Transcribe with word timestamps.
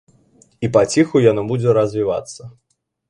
І 0.67 0.69
паціху 0.77 1.21
яно 1.31 1.41
будзе 1.53 1.77
развівацца. 1.79 2.41